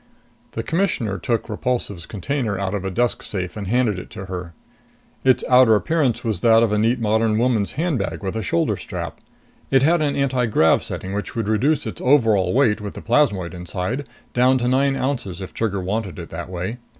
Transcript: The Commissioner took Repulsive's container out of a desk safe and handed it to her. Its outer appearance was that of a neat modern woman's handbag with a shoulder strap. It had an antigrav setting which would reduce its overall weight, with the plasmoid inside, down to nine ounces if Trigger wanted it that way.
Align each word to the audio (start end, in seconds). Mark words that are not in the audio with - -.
The 0.53 0.63
Commissioner 0.63 1.19
took 1.19 1.47
Repulsive's 1.47 2.07
container 2.07 2.57
out 2.57 2.73
of 2.73 2.83
a 2.83 2.89
desk 2.89 3.21
safe 3.21 3.55
and 3.55 3.67
handed 3.67 3.99
it 3.99 4.09
to 4.09 4.25
her. 4.25 4.55
Its 5.23 5.43
outer 5.47 5.75
appearance 5.75 6.23
was 6.23 6.41
that 6.41 6.63
of 6.63 6.71
a 6.71 6.79
neat 6.79 6.99
modern 6.99 7.37
woman's 7.37 7.73
handbag 7.73 8.23
with 8.23 8.35
a 8.35 8.41
shoulder 8.41 8.77
strap. 8.77 9.19
It 9.69 9.83
had 9.83 10.01
an 10.01 10.15
antigrav 10.15 10.81
setting 10.81 11.13
which 11.13 11.35
would 11.35 11.47
reduce 11.47 11.85
its 11.85 12.01
overall 12.01 12.51
weight, 12.51 12.81
with 12.81 12.95
the 12.95 13.01
plasmoid 13.03 13.53
inside, 13.53 14.07
down 14.33 14.57
to 14.57 14.67
nine 14.67 14.95
ounces 14.95 15.39
if 15.39 15.53
Trigger 15.53 15.81
wanted 15.81 16.17
it 16.17 16.29
that 16.29 16.49
way. 16.49 16.77